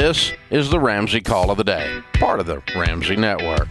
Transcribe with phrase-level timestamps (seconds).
[0.00, 3.66] This is the Ramsey Call of the Day, part of the Ramsey Network.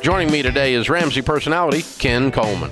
[0.00, 2.70] Joining me today is Ramsey personality Ken Coleman.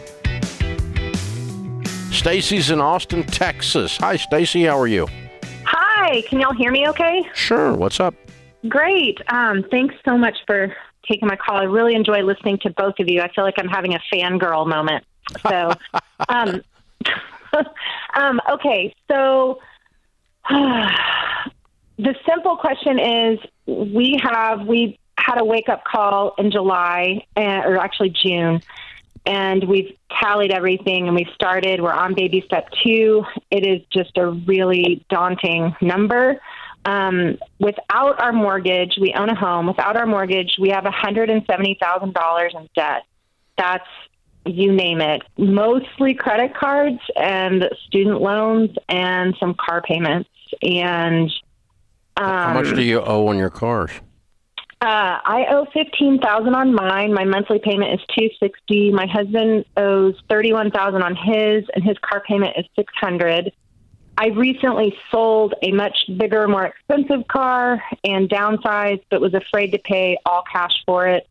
[2.11, 3.99] Stacy's in Austin, Texas.
[3.99, 4.65] Hi, Stacy.
[4.65, 5.07] How are you?
[5.67, 7.23] Hi, can y'all hear me okay?
[7.35, 7.75] Sure.
[7.75, 8.15] What's up?
[8.67, 9.19] Great.
[9.29, 10.75] Um, thanks so much for
[11.07, 11.59] taking my call.
[11.59, 13.21] I really enjoy listening to both of you.
[13.21, 15.05] I feel like I'm having a fangirl moment.
[15.47, 15.73] So,
[16.31, 16.63] um,
[18.15, 19.59] um, okay, so
[21.99, 27.77] the simple question is we have, we had a wake up call in July, or
[27.79, 28.61] actually June,
[29.27, 31.81] and we've tallied everything and we've started.
[31.81, 33.25] We're on baby step two.
[33.51, 36.41] It is just a really daunting number.
[36.85, 39.67] Um, without our mortgage, we own a home.
[39.67, 43.03] Without our mortgage, we have $170,000 in debt.
[43.57, 43.87] That's
[44.47, 50.29] you name it, mostly credit cards and student loans and some car payments.
[50.61, 51.33] And
[52.17, 53.91] um, How much do you owe on your cars?
[54.81, 57.13] uh, I owe fifteen thousand on mine.
[57.15, 58.93] My monthly payment is two sixty.
[58.93, 63.53] My husband owes thirty one thousand on his, and his car payment is six hundred.
[64.17, 69.79] I recently sold a much bigger, more expensive car and downsized, but was afraid to
[69.79, 71.27] pay all cash for it.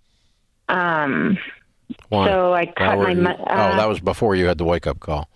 [0.67, 1.37] Um,
[2.09, 2.27] Why?
[2.27, 3.11] so I cut my.
[3.11, 5.29] you- mo- oh, uh, that was before you had the wake up call.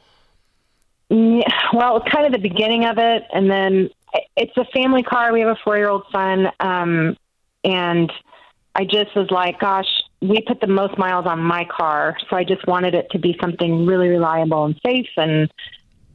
[1.10, 3.90] Yeah, well, it's kind of the beginning of it, and then
[4.36, 5.34] it's a family car.
[5.34, 7.18] We have a four-year-old son, um,
[7.64, 8.12] and
[8.76, 9.88] I just was like, "Gosh,
[10.22, 13.38] we put the most miles on my car, so I just wanted it to be
[13.42, 15.52] something really reliable and safe." And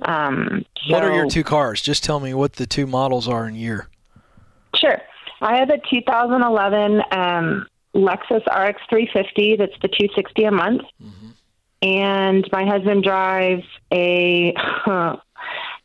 [0.02, 1.80] um, What are your two cars?
[1.80, 3.88] Just tell me what the two models are in year.
[4.74, 5.00] Sure,
[5.40, 9.56] I have a 2011 um, Lexus RX 350.
[9.56, 10.82] That's the 260 a month,
[11.82, 14.54] and my husband drives a.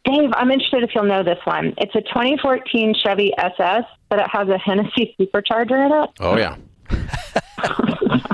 [0.08, 1.74] Dave, I'm interested if you'll know this one.
[1.78, 6.56] It's a 2014 Chevy SS, but it has a Hennessey supercharger in it, Oh, yeah.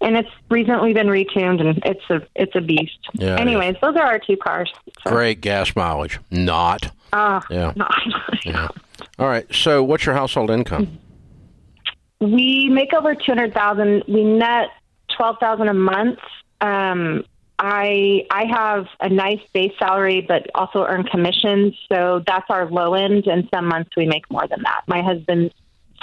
[0.00, 2.98] and it's recently been retuned, and it's a it's a beast.
[3.14, 4.72] Yeah, Anyways, those are our two cars.
[5.04, 6.18] So, Great gas mileage.
[6.30, 6.90] Not.
[7.12, 7.72] Uh, Yeah.
[7.76, 7.86] no,
[8.44, 8.68] Yeah.
[9.18, 9.46] All right.
[9.54, 10.98] So, what's your household income?
[12.20, 14.02] we make over 200,000.
[14.08, 14.68] We net
[15.16, 16.18] 12,000 a month.
[16.60, 17.24] Um,
[17.58, 21.74] I I have a nice base salary, but also earn commissions.
[21.90, 23.26] So that's our low end.
[23.26, 24.82] And some months we make more than that.
[24.86, 25.54] My husband's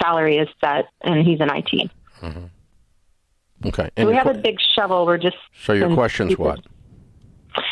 [0.02, 1.92] salary is set, and he's in IT.
[2.22, 3.68] Mm-hmm.
[3.68, 3.90] Okay.
[3.98, 5.06] So we have a big shovel.
[5.06, 6.60] We're just so, your question's what?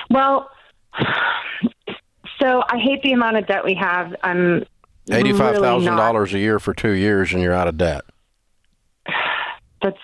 [0.09, 0.49] Well,
[2.41, 4.16] so I hate the amount of debt we have.
[4.23, 4.66] I'm
[5.11, 8.03] eighty-five thousand really dollars a year for two years, and you're out of debt.
[9.81, 9.99] that's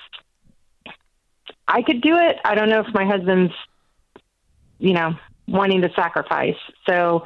[1.69, 2.37] I could do it.
[2.43, 3.53] I don't know if my husband's
[4.79, 5.13] you know
[5.47, 6.55] wanting to sacrifice.
[6.87, 7.25] So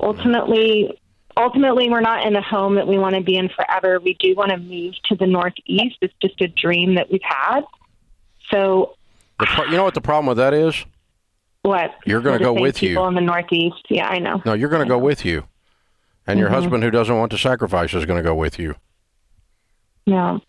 [0.00, 0.98] ultimately
[1.36, 3.98] ultimately we're not in a home that we want to be in forever.
[4.00, 5.96] We do want to move to the northeast.
[6.00, 7.62] It's just a dream that we've had.
[8.50, 8.94] So
[9.38, 10.84] The pro- you know what the problem with that is?
[11.62, 11.92] what?
[12.04, 13.00] You're gonna go same with you.
[13.04, 13.84] in the northeast.
[13.88, 14.42] Yeah, I know.
[14.44, 15.44] No, you're going to go with you,
[16.26, 16.54] and your Mm-hmm.
[16.56, 18.74] husband, who doesn't want to sacrifice, is going to go with you.
[20.06, 20.40] No.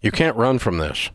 [0.00, 1.10] You can't run from this.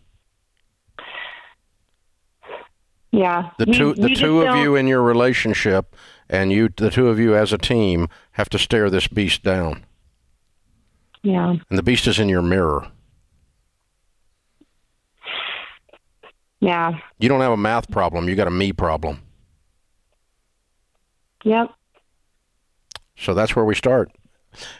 [3.14, 3.52] Yeah.
[3.60, 5.96] The We- two, the two of don't- you in your relationship,
[6.28, 9.86] and you, the two of you as a team, have to stare this beast down.
[11.22, 11.52] Yeah.
[11.70, 12.88] And the beast is in your mirror.
[16.60, 16.98] Yeah.
[17.20, 18.28] You don't have a math problem.
[18.28, 19.22] You got a me problem.
[21.44, 21.68] Yep.
[23.16, 24.12] So that's where we start.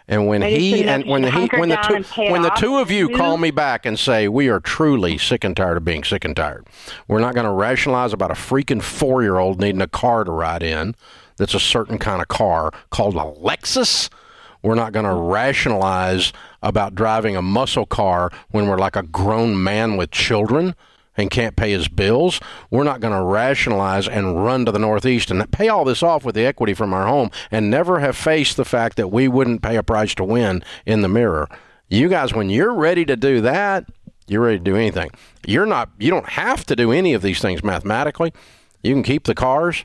[0.08, 3.10] And when he and when the he when the two when the two of you
[3.10, 6.36] call me back and say we are truly sick and tired of being sick and
[6.36, 6.68] tired,
[7.08, 10.32] we're not going to rationalize about a freaking four year old needing a car to
[10.32, 10.96] ride in.
[11.38, 14.10] That's a certain kind of car called a Lexus.
[14.62, 19.62] We're not going to rationalize about driving a muscle car when we're like a grown
[19.62, 20.74] man with children
[21.16, 22.40] and can't pay his bills.
[22.70, 26.26] We're not going to rationalize and run to the Northeast and pay all this off
[26.26, 29.62] with the equity from our home and never have faced the fact that we wouldn't
[29.62, 31.48] pay a price to win in the mirror.
[31.90, 33.86] You guys, when you're ready to do that,
[34.28, 35.12] you're ready to do anything.
[35.46, 38.34] You're not, you don't have to do any of these things mathematically.
[38.82, 39.84] You can keep the cars,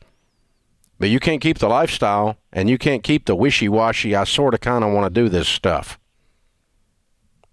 [0.98, 4.14] but you can't keep the lifestyle and you can't keep the wishy washy.
[4.14, 5.98] I sort of kind of want to do this stuff.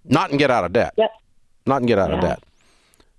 [0.04, 0.94] Not and get out of debt.
[0.98, 1.12] Yep.
[1.66, 2.44] Not and get out of debt.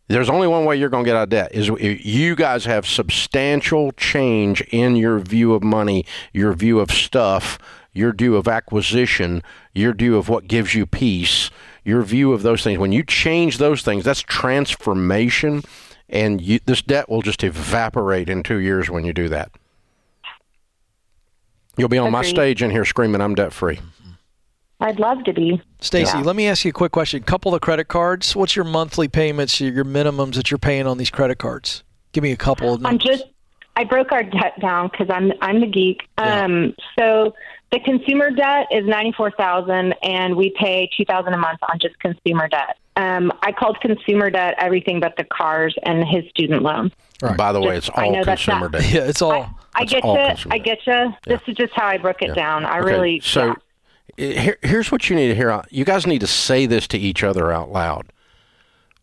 [0.09, 2.87] There's only one way you're going to get out of debt is you guys have
[2.87, 7.59] substantial change in your view of money, your view of stuff,
[7.93, 9.43] your view of acquisition,
[9.75, 11.51] your view of what gives you peace,
[11.85, 12.79] your view of those things.
[12.79, 15.63] When you change those things, that's transformation,
[16.09, 19.51] and you, this debt will just evaporate in two years when you do that.
[21.77, 23.81] You'll be on my stage in here screaming, "I'm debt free."
[24.81, 25.61] I'd love to be.
[25.81, 26.25] Stacy, Yeah.
[26.25, 27.23] let me ask you a quick question.
[27.23, 28.37] Couple of credit cards.
[28.37, 31.83] What's your monthly payments, your minimums that you're paying on these credit cards?
[32.13, 33.25] Give me a couple of I'm just.
[33.79, 36.01] I broke our debt down because I'm I'm the geek.
[36.17, 37.35] Um, so
[37.73, 41.79] the consumer debt is ninety four thousand, and we pay two thousand a month on
[41.79, 42.79] just consumer debt.
[42.97, 46.91] Um, I called consumer debt everything but the cars and his student loan.
[47.21, 47.37] Right.
[47.37, 48.91] By the way, it's all consumer not- debt.
[48.93, 49.33] yeah, it's all.
[49.33, 50.51] I, I get you.
[50.51, 51.13] I get you.
[51.27, 52.65] This is just how I broke it down.
[52.65, 53.21] I Okay, really.
[53.21, 53.55] So yeah.
[54.17, 55.63] Here, here's what you need to hear.
[55.71, 58.13] You guys need to say this to each other out loud.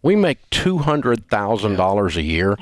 [0.02, 2.58] We make two hundred thousand dollars a year,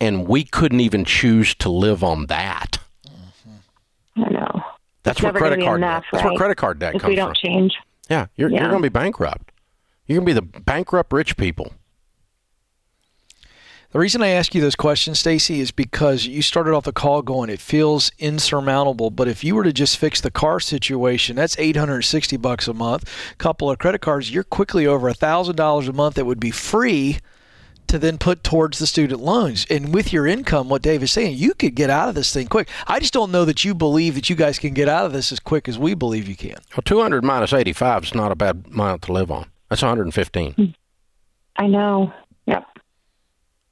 [0.00, 2.78] and we couldn't even choose to live on that.
[4.16, 4.62] I know.
[5.02, 5.78] That's where credit card.
[5.80, 7.50] enough, That's where credit card debt If comes we don't from.
[7.50, 7.74] change.
[8.08, 9.52] Yeah, you're you're going to be bankrupt.
[10.06, 11.72] You're going to be the bankrupt rich people.
[13.96, 17.22] The reason I ask you those questions, Stacy, is because you started off the call
[17.22, 19.10] going, it feels insurmountable.
[19.10, 23.10] But if you were to just fix the car situation, that's 860 bucks a month.
[23.38, 27.20] Couple of credit cards, you're quickly over $1,000 a month that would be free
[27.86, 29.64] to then put towards the student loans.
[29.70, 32.48] And with your income, what Dave is saying, you could get out of this thing
[32.48, 32.68] quick.
[32.86, 35.32] I just don't know that you believe that you guys can get out of this
[35.32, 36.58] as quick as we believe you can.
[36.72, 39.46] Well, two hundred minus eighty five is not a bad amount to live on.
[39.70, 40.74] That's one hundred and fifteen.
[41.56, 42.12] I know.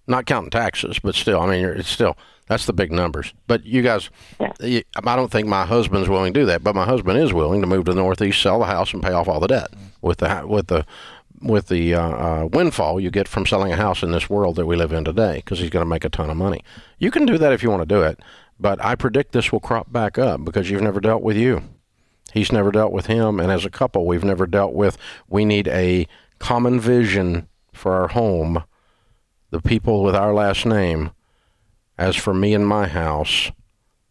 [0.06, 2.16] Not counting taxes, but still, I mean, it's still
[2.46, 3.32] that's the big numbers.
[3.46, 4.80] But you guys, Yeah.
[5.04, 7.66] I don't think my husband's willing to do that, but my husband is willing to
[7.66, 9.68] move to the Northeast, sell the house, and pay off all the debt
[10.02, 10.84] with the with the
[11.40, 14.66] with the uh, uh, windfall you get from selling a house in this world that
[14.66, 16.62] we live in today, because he's going to make a ton of money.
[16.98, 18.20] You can do that if you want to do it,
[18.58, 21.62] but I predict this will crop back up because you've never dealt with you.
[22.32, 24.98] He's never dealt with him, and as a couple, we've never dealt with.
[25.28, 26.06] We need a
[26.38, 28.64] common vision for our home
[29.54, 31.12] the people with our last name.
[31.96, 33.52] As for me and my house,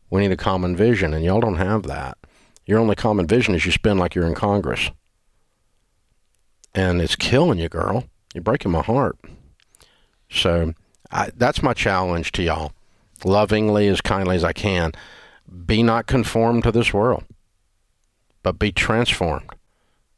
[0.09, 2.17] we need a common vision, and y'all don't have that.
[2.65, 4.89] Your only common vision is you spend like you're in Congress.
[6.73, 8.05] And it's killing you, girl.
[8.33, 9.17] You're breaking my heart.
[10.29, 10.75] So
[11.11, 12.71] I, that's my challenge to y'all.
[13.25, 14.93] Lovingly, as kindly as I can,
[15.65, 17.25] be not conformed to this world,
[18.43, 19.49] but be transformed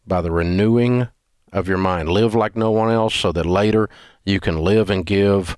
[0.06, 1.08] by the renewing
[1.56, 2.10] of your mind.
[2.10, 3.90] Live like no one else so that later
[4.26, 5.58] you can live and give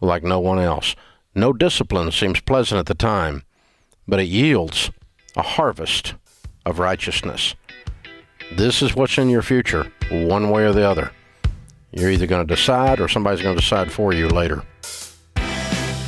[0.00, 0.96] like no one else.
[1.34, 3.44] No discipline seems pleasant at the time,
[4.06, 4.90] but it yields
[5.36, 6.14] a harvest
[6.66, 7.54] of righteousness.
[8.56, 11.12] This is what's in your future, one way or the other.
[11.92, 14.64] You're either going to decide or somebody's going to decide for you later.